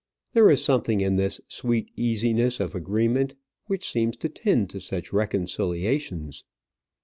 [0.33, 3.35] There is something in this sweet easiness of agreement
[3.67, 6.43] which seems to tend to such reconciliations.